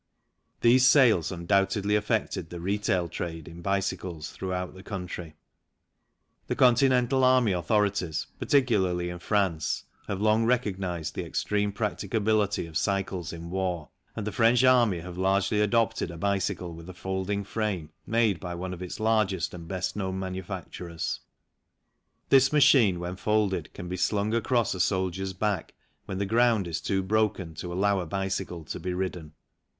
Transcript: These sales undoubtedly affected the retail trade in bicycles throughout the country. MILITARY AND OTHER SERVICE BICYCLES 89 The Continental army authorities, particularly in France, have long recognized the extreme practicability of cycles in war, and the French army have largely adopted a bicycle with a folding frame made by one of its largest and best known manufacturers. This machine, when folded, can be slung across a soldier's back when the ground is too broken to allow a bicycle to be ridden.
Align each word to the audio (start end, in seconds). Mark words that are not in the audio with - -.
These 0.61 0.87
sales 0.87 1.31
undoubtedly 1.31 1.95
affected 1.95 2.49
the 2.49 2.59
retail 2.59 3.07
trade 3.07 3.47
in 3.47 3.61
bicycles 3.61 4.31
throughout 4.31 4.73
the 4.73 4.81
country. 4.81 5.35
MILITARY 6.49 6.89
AND 6.89 7.13
OTHER 7.13 7.21
SERVICE 7.21 7.21
BICYCLES 7.21 7.21
89 7.21 7.21
The 7.21 7.21
Continental 7.21 7.23
army 7.23 7.51
authorities, 7.51 8.27
particularly 8.39 9.09
in 9.09 9.19
France, 9.19 9.83
have 10.07 10.19
long 10.19 10.45
recognized 10.47 11.13
the 11.13 11.23
extreme 11.23 11.71
practicability 11.71 12.65
of 12.65 12.77
cycles 12.79 13.31
in 13.31 13.51
war, 13.51 13.89
and 14.15 14.25
the 14.25 14.31
French 14.31 14.63
army 14.63 15.01
have 15.01 15.19
largely 15.19 15.61
adopted 15.61 16.09
a 16.09 16.17
bicycle 16.17 16.73
with 16.73 16.89
a 16.89 16.95
folding 16.95 17.43
frame 17.43 17.91
made 18.07 18.39
by 18.39 18.55
one 18.55 18.73
of 18.73 18.81
its 18.81 18.99
largest 18.99 19.53
and 19.53 19.67
best 19.67 19.95
known 19.95 20.17
manufacturers. 20.17 21.19
This 22.29 22.51
machine, 22.51 22.99
when 22.99 23.17
folded, 23.17 23.71
can 23.75 23.87
be 23.87 23.97
slung 23.97 24.33
across 24.33 24.73
a 24.73 24.79
soldier's 24.79 25.33
back 25.33 25.75
when 26.07 26.17
the 26.17 26.25
ground 26.25 26.67
is 26.67 26.81
too 26.81 27.03
broken 27.03 27.53
to 27.53 27.71
allow 27.71 27.99
a 27.99 28.07
bicycle 28.07 28.63
to 28.63 28.79
be 28.79 28.95
ridden. 28.95 29.33